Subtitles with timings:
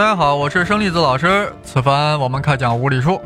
[0.00, 1.52] 大家好，我是生粒子老师。
[1.62, 3.20] 此番我们开讲无理数。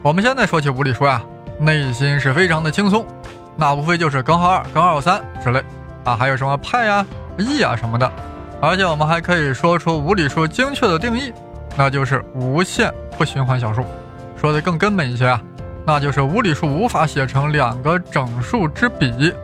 [0.00, 1.20] 我们现在说起无理数呀，
[1.58, 3.04] 内心是非常的轻松，
[3.56, 5.60] 那无非就是根号二、根号三之类
[6.04, 7.04] 啊，还有什么派呀、
[7.36, 8.08] e 啊什么的。
[8.60, 11.32] 而且我们还可以说出无理数精确的定义，
[11.76, 13.84] 那就是无限不循环小数。
[14.40, 15.42] 说的更根本一些啊，
[15.84, 19.34] 那就是无理数无法写成两个整数之比，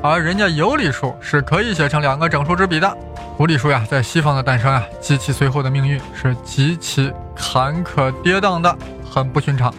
[0.00, 2.96] 而人家有理数是可以写成两个整数之比的。
[3.38, 8.74] 无理数呀，在西方的诞生啊，及其随后的命运是极其坎坷跌宕的，
[9.10, 9.72] 很不寻常。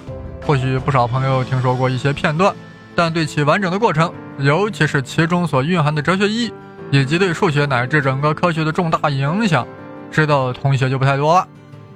[0.45, 2.53] 或许不少朋友听说过一些片段，
[2.95, 6.53] 但对其完整的过程，尤其是其中所蕴含的哲学意义，
[6.91, 9.65] 以及对数学乃至整个科学的重大影响，
[10.11, 11.47] 知道的同学就不太多了。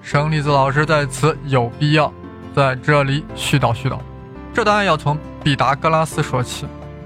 [0.01, 2.11] 生粒子老师在此有必要
[2.55, 3.99] 在这里絮叨絮叨。
[4.51, 6.65] 这当然要从毕达哥拉斯说起，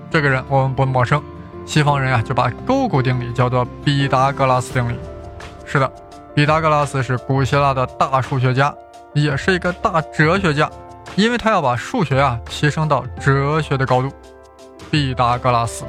[0.10, 1.22] 这个人我们不陌生。
[1.66, 4.98] 西方人呀，就把勾股定理叫做毕达哥拉斯定理。
[5.66, 5.92] 是的，
[6.34, 8.74] 毕达哥拉斯是古希腊的大数学家，
[9.14, 10.70] 也是一个大哲学家，
[11.16, 14.10] 因为他要把数学啊提升到哲学的高度。
[14.92, 15.84] 毕达哥拉斯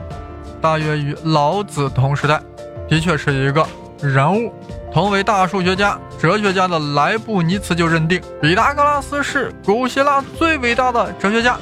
[0.60, 2.40] 大约与老子同时代，
[2.88, 3.64] 的确是一个
[4.00, 4.52] 人物。
[4.92, 11.58] 同为大数学家、哲学家的莱布尼茨就认定毕达哥拉斯是古希腊最伟大的哲学家。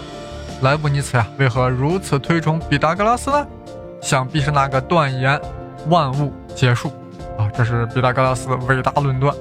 [0.62, 3.46] 莱布尼茨呀，为何如此推崇毕达哥拉斯呢？
[4.04, 5.40] 想必是那个断言
[5.88, 6.88] 万物皆数
[7.38, 9.34] 啊，这是毕达哥拉斯的伟大论断。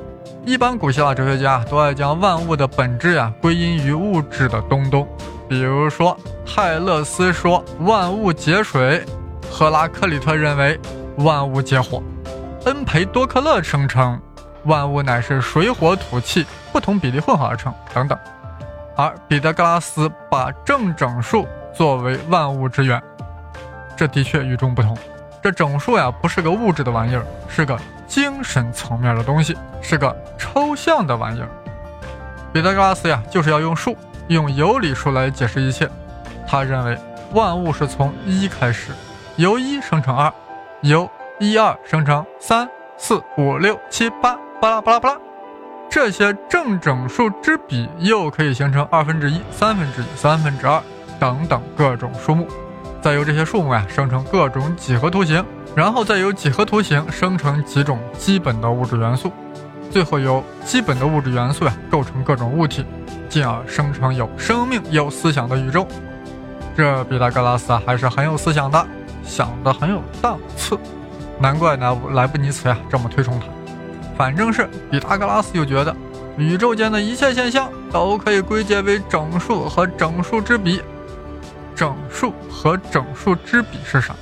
[0.46, 5.06] 一般古希腊哲学家都爱将万物的本质呀归因于物质的东东，
[5.50, 9.06] 比如说泰勒斯说万物皆水，
[9.52, 10.80] 赫拉克利特认为
[11.18, 12.02] 万物皆火，
[12.64, 14.18] 恩培多克勒声称
[14.64, 18.18] 万物乃是水火土气不同比例混合而成等等。
[18.96, 21.46] 而彼得格拉斯把正整数
[21.76, 23.02] 作为万物之源。
[24.04, 24.98] 这的确与众不同。
[25.42, 31.48] 这整数呀，不是个物质的玩意儿，是个精神层面的东西，是个抽象的玩意儿。
[32.52, 33.96] 彼得格拉斯呀，就是要用数，
[34.28, 35.90] 用有理数来解释一切。
[36.46, 36.98] 他认为
[37.32, 38.92] 万物是从一开始，
[39.38, 40.30] 由一生成二，
[40.82, 41.10] 由
[41.40, 45.18] 一二生成三四五六七八，巴拉巴拉巴拉。
[45.90, 50.84] 这些正整数之比又可以形成二分之一、三分之一、三分之二
[51.18, 52.46] 等等各种数目。
[53.04, 55.44] 再由这些数目啊生成各种几何图形，
[55.76, 59.30] 然后再由几何图形生成几种基本的物质元素，
[59.92, 62.86] 最后由基本的物质元素啊构成各种物体，
[63.28, 65.86] 进而生成有生命、有思想的宇宙。
[66.78, 68.88] 这毕达哥拉斯啊还是很有思想的，
[69.26, 70.80] 想的很有档次，
[71.38, 73.48] 难怪呢莱布尼茨呀这么推崇他。
[74.18, 75.94] 反正是毕达哥拉斯就觉得，
[76.38, 80.82] 宇宙间的一切现象都可以归结为整数和整数之比。
[81.76, 84.16] 整数和整数之比是啥？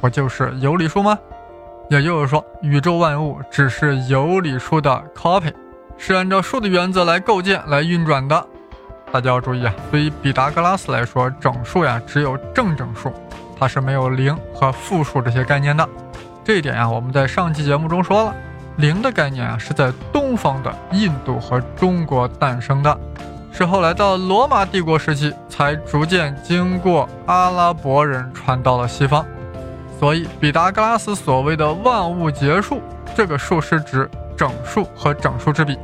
[0.00, 1.18] 不就是有理数吗？
[1.90, 5.52] 也就是说，宇宙万物只是有理数的 copy，
[5.98, 8.46] 是按照数的原则来构建、来运转的。
[9.12, 13.12] 大家要注意啊，对于毕达哥拉斯来说，整数呀只有正整数，
[13.58, 15.86] 它是没有零和负数这些概念的。
[16.42, 18.34] 这一点呀，我们在上期节目中说了，
[18.76, 22.98] 零的概念啊是在东方的印度和中国诞生的。
[23.52, 29.24] 是后来到罗马帝国时期，才逐渐经过阿拉伯人传到了西方。
[30.00, 32.80] 所以，毕达哥拉斯所谓的万物结束，
[33.14, 35.78] 这个数是指整数和整数之比，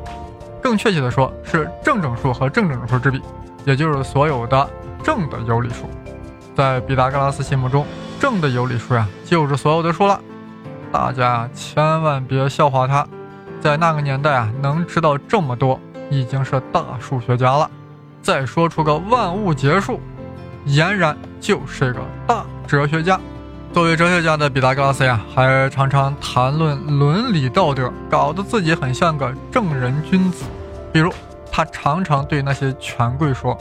[0.63, 3.21] 更确切的说是正整数和正整数之比，
[3.65, 4.69] 也就是所有的
[5.05, 5.89] 正的有理数。
[6.57, 7.87] 在毕达哥拉斯心目中，
[8.19, 10.19] 正的有理数呀，就是所有的数了。
[10.91, 13.07] 大家千万别笑话他，
[13.61, 15.79] 在那个年代啊，能知道这么多。
[16.11, 17.71] 已经是大数学家了，
[18.23, 20.01] 再说出个万物结束，
[20.67, 23.19] 俨然就是个大哲学家。
[23.73, 30.45] 作为哲学家的毕达哥拉斯呀，还常常谈论伦理道德，搞得自己很像个正人君子。
[30.91, 31.13] 比如，
[31.53, 33.57] 他常常对那些权贵说：“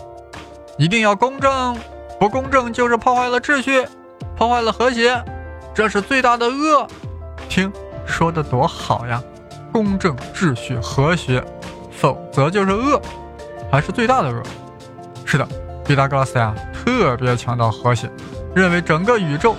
[0.79, 1.77] 一定要公正，
[2.17, 3.85] 不公正就是破坏了秩序，
[4.37, 5.21] 破坏了和谐，
[5.73, 6.87] 这是最大的恶。
[7.49, 7.71] 听
[8.05, 9.21] 说的多好呀，
[9.73, 11.43] 公正、秩序、和谐，
[11.97, 13.01] 否则就是恶，
[13.71, 14.41] 还是最大的恶。
[15.25, 15.47] 是的，
[15.83, 18.09] 毕达哥拉斯呀，特别强调和谐，
[18.55, 19.55] 认为整个宇宙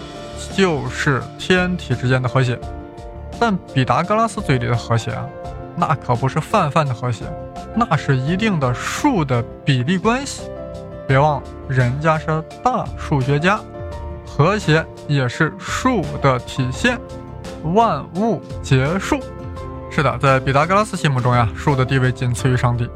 [0.57, 2.59] 就是天体之间的和谐。
[3.41, 5.27] 但毕达哥拉斯嘴里的和谐啊，
[5.77, 7.25] 那可不是泛泛的和谐，
[7.75, 10.43] 那是一定的数的比例关系。
[11.07, 13.61] 别忘了，人家是大数学家，
[14.27, 16.99] 和谐也是数的体现。
[17.75, 19.19] 万物皆数。
[19.91, 22.89] 是的，在毕达哥拉斯心目中呀，数的地位仅次于上帝。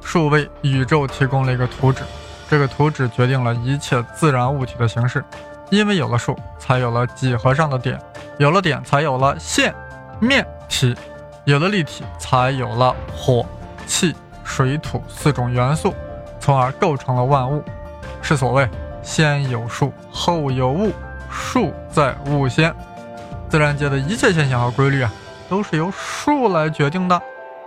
[0.00, 2.02] 数为宇宙提供了一个图纸，
[2.48, 5.22] 这个图纸决定了一切自然物体的形式。
[5.68, 8.00] 因为有了数，才有了几何上的点，
[8.38, 9.74] 有了点，才有了线。
[10.20, 10.96] 面体
[11.44, 13.44] 有了立体，才有了火、
[13.86, 14.14] 气、
[14.44, 15.92] 水、土四种元素，
[16.38, 17.62] 从而构成了万物。
[18.22, 18.68] 是所谓
[19.02, 20.92] 先有数，后有物，
[21.28, 22.72] 数在物先。
[23.48, 25.12] 自然界的一切现象和规律啊，
[25.48, 27.20] 都是由数来决定的，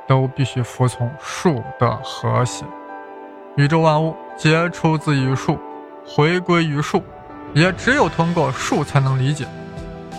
[0.07, 2.65] 都必须服从数的和谐。
[3.55, 5.57] 宇宙万物皆出自于数，
[6.05, 7.03] 回归于数，
[7.53, 9.45] 也只有通过数才能理解。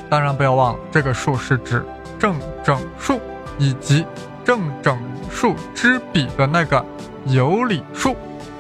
[0.09, 1.85] 当然，不要忘了，这个数是指。
[2.19, 3.19] 正整数
[3.57, 4.05] 以及
[4.45, 4.99] 正整
[5.31, 6.85] 数之比的那个
[7.25, 8.15] 有理数，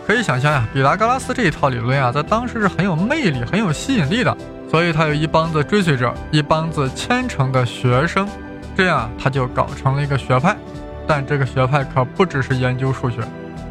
[0.06, 4.34] 可以想象呀，毕达哥拉斯这一套理论啊，在当时是很有魅力、很有吸引力的，
[4.70, 8.26] 所以他有一帮子追随者，一帮子虔诚的学生，
[8.80, 10.56] 这样他就搞成了一个学派。
[11.06, 13.20] 但这个学派可不只是研究数学，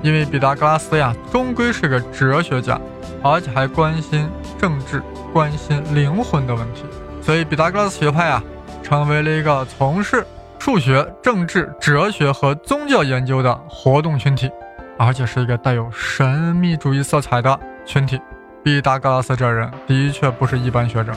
[0.03, 2.79] 因为毕达哥拉斯呀，终归是个哲学家，
[3.23, 4.29] 而且还关心
[4.59, 5.01] 政治、
[5.33, 6.83] 关心灵魂的问题，
[7.23, 8.43] 所以毕达哥拉斯学派啊。
[8.83, 10.23] 成为了一个从事
[10.59, 14.49] 数学、政治、哲学和宗教研究的活动群体，
[14.97, 18.19] 而且是一个带有神秘主义色彩的群体。
[18.63, 21.13] 毕达哥拉斯这人的确不是一般学者，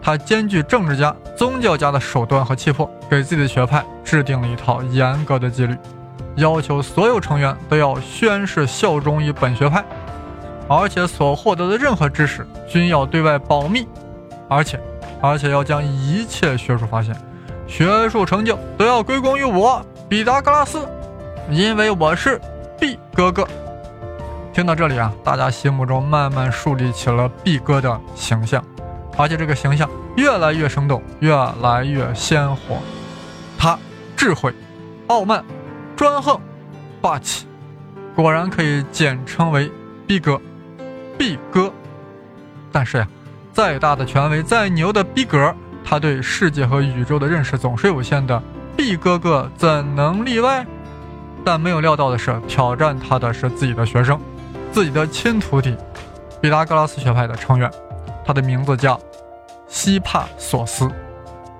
[0.00, 5.76] 他兼具政治家、宗教家的手段和气魄，给自己的学派制定了一套严格的纪律，
[6.34, 9.84] 要求所有成员都要宣誓效忠于本学派，
[10.66, 13.86] 而且所获得的任何知识均要对外保密，
[14.48, 14.80] 而且。
[15.20, 17.14] 而且要将一切学术发现、
[17.68, 20.86] 学术成就都要归功于我，毕达哥拉斯，
[21.48, 22.38] 因为我是
[22.78, 23.46] 毕哥哥。
[24.52, 28.62] 听到这里啊，大家心目中慢慢树立起了毕哥的形象，
[29.16, 31.32] 而且这个形象越来越生动，越
[31.62, 32.76] 来越鲜活。
[34.16, 34.52] 智慧、
[35.06, 35.44] 傲慢、
[35.96, 36.40] 专横、
[37.00, 37.46] 霸气，
[38.14, 39.70] 果然可以简称为
[40.06, 40.40] 毕哥。
[41.18, 41.72] 毕哥，
[42.72, 43.08] 但是呀。
[43.52, 48.42] 再大的权威，再牛的逼格，他对世界和宇宙的认识总是有限的。
[48.76, 50.66] 毕哥哥怎能例外？
[51.44, 54.20] 但没有料到的是，挑战他的是自己的学生，
[54.72, 55.76] 自己的亲徒弟，
[56.40, 57.70] 毕达哥拉斯学派的成员。
[58.26, 59.00] 他的名字叫
[59.68, 60.90] 希帕索斯。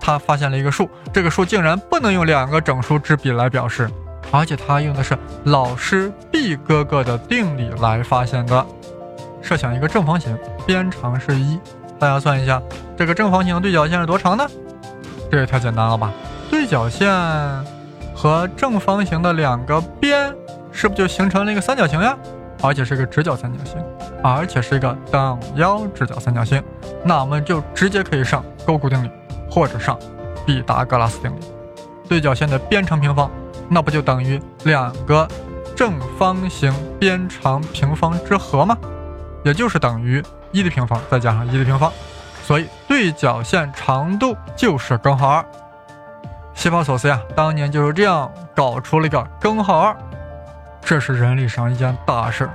[0.05, 3.89] 他发现了一个数，这个数竟然不能用两个整数之比来表示，
[4.31, 8.67] 而且他用的是老师毕哥哥的定理来发现的。
[9.41, 10.37] 设想一个正方形，
[10.67, 11.59] 边长是一。
[11.99, 12.61] 大家算一下，
[12.99, 14.47] 这个正方形的对角线是多长呢？
[15.31, 16.13] 这也太简单了吧！
[16.51, 17.11] 对角线
[18.15, 20.35] 和正方形的两个边，
[20.71, 22.15] 是不是就形成了一个三角形呀？
[22.61, 23.83] 而且是个直角三角形，
[24.23, 26.63] 而且是一个等腰直角三角形。
[27.03, 29.11] 那我们就直接可以上勾股定理，
[29.55, 29.97] 或者上
[30.45, 31.41] 毕达哥拉斯定理。
[32.09, 33.31] 对角线的边长平方，
[33.69, 35.29] 那不就等于两个
[35.77, 38.77] 正方形边长平方之和吗？
[39.45, 40.21] 也就是等于。
[40.53, 41.93] 一的平方再加上一的平方，
[42.45, 45.45] 所以对角线长度就是根号二。
[46.55, 49.97] 希帕索斯呀，当年就是这样搞出了一个根号二，
[50.81, 52.49] 这是人类上一件大事。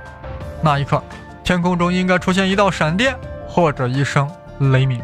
[0.62, 1.02] 那一刻，
[1.44, 3.14] 天空中应该出现一道闪电
[3.46, 4.26] 或者一声
[4.72, 4.98] 雷鸣，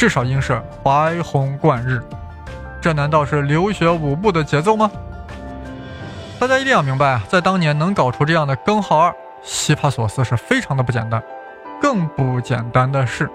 [0.00, 2.00] 至少应是白虹贯日。
[2.80, 4.90] 这难道是流血舞步的节奏吗？
[6.38, 11.22] 大家一定要明白啊，在当年能搞出这样的根号二，希帕索斯是非常的不简单。
[11.82, 13.28] 更不简单的是，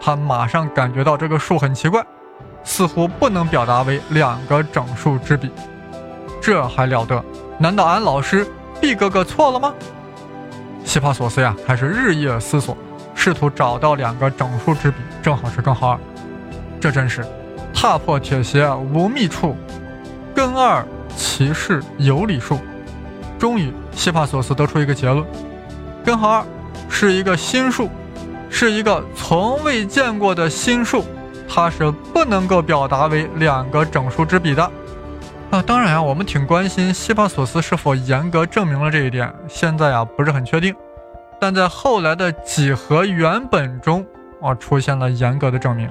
[0.00, 2.02] 他马上感觉到这个数很奇怪，
[2.64, 5.52] 似乎不能表达为两个整数之比。
[6.40, 7.22] 这还了得？
[7.58, 8.46] 难道俺老师
[8.80, 9.74] 毕哥哥错了吗？
[10.82, 12.74] 希帕索斯呀，开始日夜思索，
[13.26, 15.98] 试图找到两个整数之比正好是根号二。
[16.78, 17.26] 这真是
[17.74, 19.56] 踏破铁鞋无觅处，
[20.32, 22.60] 根二其是有理数。
[23.36, 25.26] 终于，希帕索斯得出一个结论：
[26.04, 26.44] 根号二。
[26.88, 27.90] 是一个新数，
[28.48, 31.04] 是一个从未见过的新数，
[31.48, 34.62] 它是不能够表达为两个整数之比的。
[35.50, 40.72] 啊，当然啊，我们挺关心希帕索斯是否严格证明了这一点，现在啊不是很确定。
[41.38, 44.04] 但在后来的几何原本中，
[44.40, 45.90] 啊出现了严格的证明。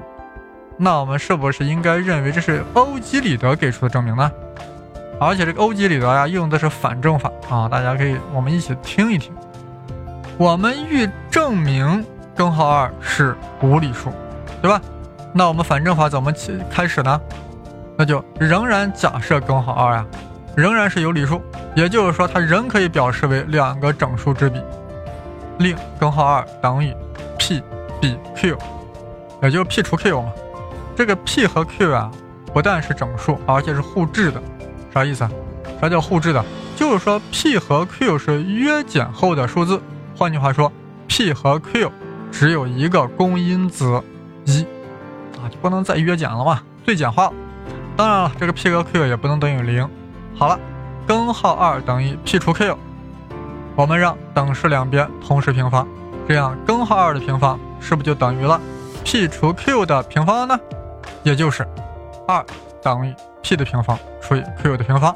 [0.76, 4.30] 那我们是不是应该认为这是欧几里得给出的证明呢？
[5.18, 9.32] 而且这个欧几里得呀用的是反证法啊，大家可以我们一起听一听。
[10.36, 14.12] 我们欲证明根号二是无理数，
[14.60, 14.78] 对吧？
[15.32, 17.18] 那我们反证法怎么起开始呢？
[17.96, 20.06] 那就仍然假设根号二呀
[20.54, 21.40] 仍然是有理数，
[21.74, 24.60] 也就是说它仍可以表示为两个整数之比，
[25.58, 26.94] 令根号二等于
[27.38, 27.62] p
[28.00, 28.56] 比 q，
[29.42, 30.30] 也就是 p 除 q 嘛。
[30.94, 32.10] 这个 p 和 q 啊，
[32.52, 34.42] 不但是整数，而且是互质的。
[34.92, 35.30] 啥意思啊？
[35.80, 36.44] 啥叫互质的？
[36.74, 39.80] 就是说 p 和 q 是约减后的数字。
[40.16, 40.72] 换句话说
[41.06, 41.90] ，p 和 q
[42.32, 44.02] 只有一个公因子
[44.44, 44.62] 一
[45.42, 47.32] 啊，就不能再约减了嘛，最简化了。
[47.96, 49.88] 当然了，这个 p 和 q 也不能等于零。
[50.34, 50.58] 好了，
[51.06, 52.76] 根号二等于 p 除 q，
[53.76, 55.86] 我们让等式两边同时平方，
[56.26, 58.58] 这样根号二的平方是不是就等于了
[59.04, 60.58] p 除 q 的平方呢？
[61.22, 61.66] 也就是
[62.26, 62.42] 二
[62.82, 65.14] 等于 p 的平方除以 q 的平方，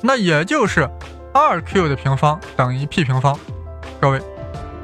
[0.00, 0.88] 那也就是
[1.34, 3.36] 二 q 的平方等于 p 平方。
[4.00, 4.22] 各位，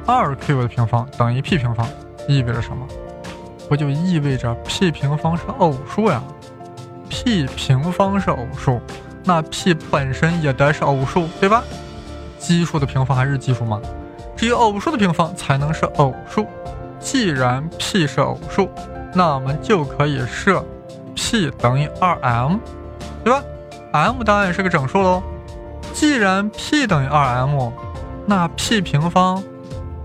[0.05, 1.87] 二 q 的平方等于 p 平方
[2.27, 2.85] 意味着什么？
[3.69, 6.21] 不就意味着 p 平方是偶数呀
[7.09, 8.81] ？p 平方是偶数，
[9.23, 11.63] 那 p 本身也得是偶数，对吧？
[12.43, 13.79] 奇数的平方还是奇数吗？
[14.35, 16.45] 只有偶数的平方才能是偶数。
[16.99, 18.69] 既然 p 是偶数。
[19.15, 20.65] 那我们就可以设
[21.15, 22.59] p 等于 2m，
[23.23, 23.43] 对吧
[23.91, 25.21] ？m 当然是个整数喽。
[25.93, 27.71] 既然 p 等于 2m，
[28.25, 29.41] 那 p 平方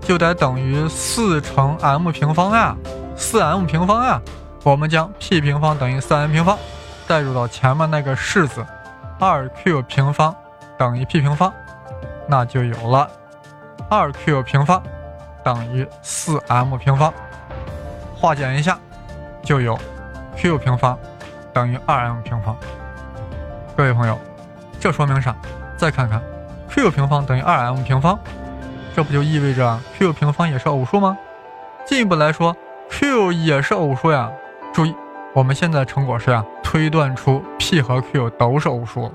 [0.01, 2.75] 就得等于4乘 m 平方呀
[3.17, 4.21] ，4m 平方呀。
[4.63, 6.55] 我们将 p 平方等于 4m 平方
[7.07, 8.63] 代入到前面那个式子
[9.19, 10.35] ，2q 平方
[10.77, 11.51] 等于 p 平方，
[12.29, 13.09] 那就有了
[13.89, 14.81] 2q 平方
[15.43, 17.11] 等于 4m 平方。
[18.15, 18.77] 化简一下。
[19.41, 19.79] 就有
[20.35, 20.99] q 平方
[21.53, 22.55] 等于 2m 平方。
[23.75, 24.19] 各位朋友，
[24.79, 25.35] 这说明啥？
[25.75, 26.21] 再看看
[26.69, 28.19] q 平方等于 2m 平方，
[28.95, 31.17] 这不就意味着 q 平方也是偶数吗？
[31.85, 32.55] 进一步来说
[32.91, 34.29] ，q 也是偶数呀。
[34.71, 34.93] 注意，
[35.33, 39.11] 我们现在成果是呀，推断出 p 和 q 都是偶数。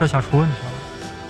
[0.00, 0.73] 这下出问题了。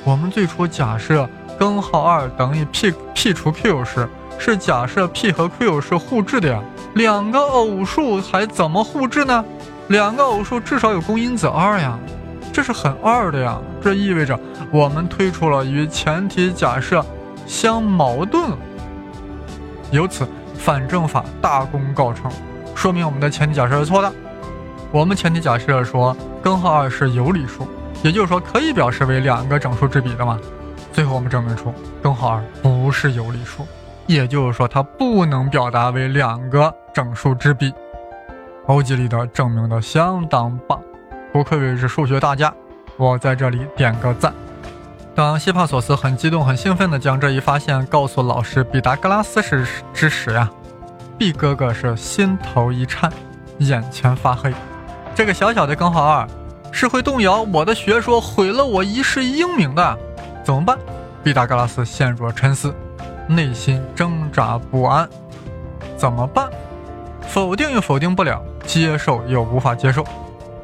[0.05, 4.07] 我们最初假设根号二等于 p p 除 q 时，
[4.39, 6.63] 是假设 p 和 q 是互质的呀。
[6.95, 9.45] 两个偶数还怎么互质呢？
[9.89, 11.99] 两个偶数至少有公因子二呀，
[12.53, 13.59] 这是很二的呀。
[13.83, 14.39] 这意味着
[14.71, 17.05] 我们推出了与前提假设
[17.47, 18.51] 相矛盾。
[19.91, 22.31] 由此反证法大功告成，
[22.75, 24.13] 说明我们的前提假设是错的。
[24.93, 27.67] 我们前提假设说根号二是有理数，
[28.05, 30.39] 也就是说可以表示为两个整数之比的嘛。
[30.93, 33.67] 最后我们证明出根号二不是有理数。
[34.07, 37.73] 也就是说，它不能表达为两个整数之比。
[38.67, 40.79] 欧几里得证明的相当棒，
[41.33, 42.53] 不愧为是数学大家，
[42.99, 44.35] 我在这里点个赞。
[45.15, 50.51] 当希帕索斯很激动、很兴奋地将这一发现告诉老师毕达哥拉斯时之时呀，
[51.17, 53.11] 毕哥哥是心头一颤，
[53.61, 54.53] 眼前发黑。
[55.15, 56.29] 这个小小的根号二
[56.75, 59.99] 是会动摇我的学说，毁了我一世英名的，
[60.43, 60.77] 怎么办？
[61.23, 62.75] 毕达哥拉斯陷入了沉思。
[63.29, 65.09] 内心挣扎不安，
[65.97, 66.51] 怎么办？
[67.29, 70.05] 否定又否定不了，接受又无法接受，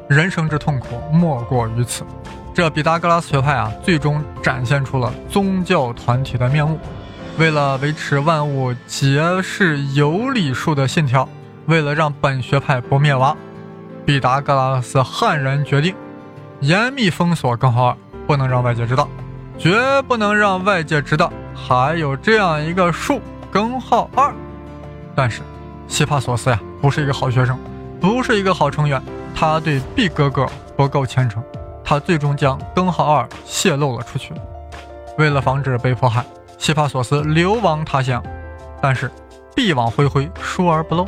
[0.09, 2.03] 人生之痛苦莫过于此。
[2.53, 6.77] 这毕达哥拉斯学派啊，最终展现出了宗教团体的面目。
[7.37, 11.27] 为了维持万物皆是有理数的信条，
[11.67, 13.35] 为了让本学派不灭亡，
[14.05, 15.95] 毕达哥拉斯悍然决定，
[16.61, 19.07] 严密封锁根号二，不能让外界知道，
[19.57, 21.33] 绝不能让外界知道。
[21.55, 23.19] 还有这样一个数
[23.51, 24.31] 根号二，
[25.15, 25.41] 但是
[25.87, 27.57] 希帕索斯呀不是一个好学生，
[27.99, 29.01] 不是一个好成员，
[29.33, 30.45] 他对 B 哥哥
[30.77, 31.43] 不够虔诚，
[31.83, 34.31] 他最终将根号二泄露了出去。
[35.17, 36.23] 为了防止被迫害，
[36.59, 38.23] 希帕索斯流亡他乡，
[38.79, 39.09] 但是
[39.55, 41.07] 必往恢恢，疏而不漏。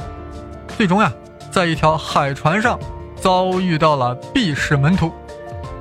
[0.77, 1.13] 最终呀，
[1.51, 2.79] 在一条海船上
[3.15, 5.11] 遭遇到了 B 氏门徒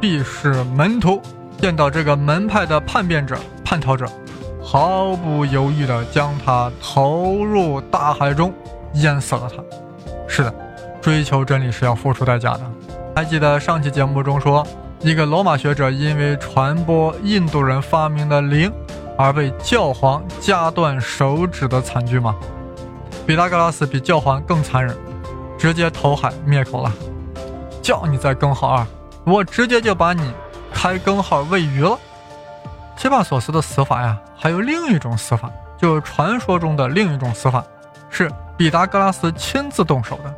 [0.02, 1.23] ，B 氏门徒
[1.59, 4.04] 见到这个门派的叛变者、叛逃者。
[4.61, 8.52] 毫不犹豫地将他投入大海中，
[8.94, 9.62] 淹死了他。
[10.26, 10.52] 是的，
[11.00, 12.61] 追求真理是要付出代价的。
[13.14, 14.66] 还记得上期节目中说，
[14.99, 18.73] 一个罗马学者因为传播印度人发明的铃
[19.16, 22.35] 而被教皇夹断手指的惨剧吗？
[23.25, 24.97] 毕达哥拉斯比教皇更残忍，
[25.56, 26.92] 直接投海灭口了。
[27.80, 28.87] 叫你再根号二，
[29.25, 30.33] 我直接就把你
[30.73, 31.99] 开根号喂鱼了。
[32.97, 37.64] 希帕索斯的死法呀，还有另一种死法，就是传说中的另一种死法，
[38.11, 40.35] 是毕达哥拉斯亲自动手的。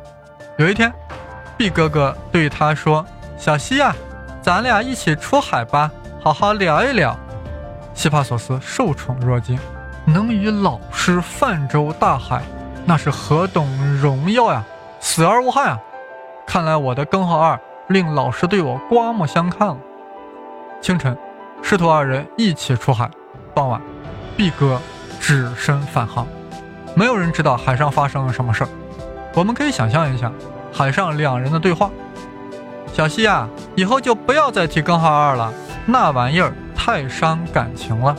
[0.57, 0.91] 有一天，
[1.57, 3.05] 毕哥哥对他说
[3.37, 3.93] ：“小西呀，
[4.41, 5.91] 咱俩一起出海吧，
[6.23, 7.17] 好好聊一聊。”
[7.93, 9.59] 希帕索斯受宠若惊，
[10.05, 12.41] 能与老师泛舟大海，
[12.85, 14.63] 那是何等荣耀呀！
[14.99, 15.79] 死而无憾啊！
[16.47, 19.77] 看来我的根号二令老师对我刮目相看了。
[20.81, 21.17] 清晨，
[21.61, 23.09] 师徒二人一起出海。
[23.53, 23.81] 傍晚，
[24.35, 24.81] 毕哥
[25.19, 26.27] 只身返航。
[26.93, 28.69] 没有人知道海上发生了什么事儿，
[29.33, 30.31] 我们可以想象一下
[30.73, 31.89] 海上两人的对话
[32.91, 35.53] ：“小西呀，以后就不要再提根号二了，
[35.85, 38.15] 那玩意儿太伤感情了。”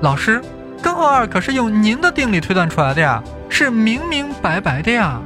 [0.00, 0.42] 老师，
[0.82, 5.20] 根号二可是用您的定理推断出来的呀，是明明白白的呀。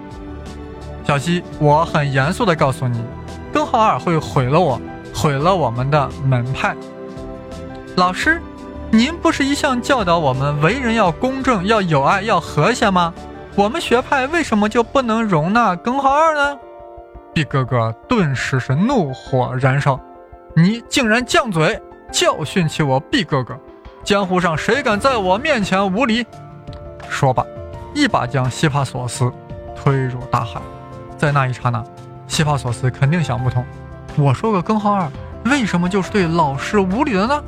[1.04, 3.04] 小西，我很严肃地告诉你，
[3.54, 4.80] 根号二会毁了我，
[5.14, 6.74] 毁了我们的门派。
[7.96, 8.42] 老师。
[8.90, 13.12] 您不是一向教导我们为人要公正、要有爱、要和谐吗？
[13.56, 16.56] 我们学派为什么就不能容纳根号二呢？
[17.32, 19.98] 毕哥哥顿时是怒火燃烧，
[20.54, 21.80] 你竟然犟嘴，
[22.12, 23.58] 教训起我毕哥哥！
[24.04, 26.24] 江湖上谁敢在我面前无礼？
[27.08, 27.44] 说罢，
[27.94, 29.28] 一把将西帕索斯
[29.74, 30.60] 推入大海。
[31.16, 31.82] 在那一刹那，
[32.26, 33.64] 西帕索斯肯定想不通：
[34.16, 35.08] 我说个根号二，
[35.44, 37.42] 为什么就是对老师无礼的呢？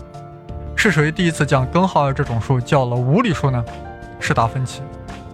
[0.77, 3.65] 是谁第一次将根号二这种数叫了无理数呢？
[4.21, 4.83] 是达芬奇，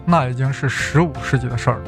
[0.04, 1.82] 那已经是十五世纪的事儿了。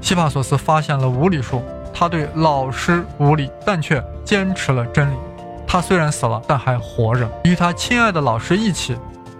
[0.00, 5.16] 希帕索斯发现了无理数，他对老师无礼，但却坚持了真理。
[5.66, 8.96] 他虽然死了，但还活着，与他亲爱的老师一起，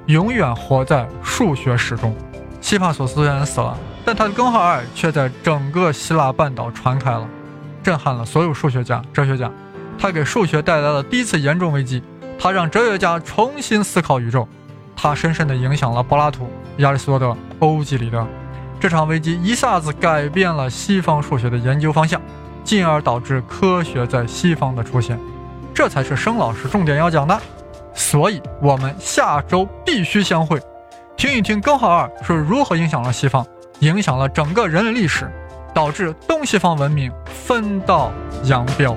[0.07, 2.15] 永远活在数学史中。
[2.61, 7.29] 希帕索斯虽然死了，但他的根号二却在整个希腊半岛传开了，
[7.85, 9.49] 震撼了所有数学家、哲学家。
[9.97, 12.03] 他给数学带来了第一次严重危机。
[12.37, 14.49] 他让哲学家重新思考宇宙，
[14.97, 18.27] 他深深地影响了柏拉图、亚里士多德、欧几里得。
[18.81, 22.21] 这场危机一下子改变了西方数学的研究方向，
[22.65, 25.19] 进而导致科学在西方的出现。
[25.73, 27.41] 这才是生老师重点要讲的。
[27.95, 30.61] 所以，我们下周必须相会，
[31.17, 33.47] 听一听根号二是如何影响了西方，
[33.79, 35.31] 影响了整个人类历史，
[35.75, 38.13] 导致东西方文明分道
[38.45, 38.97] 扬镳。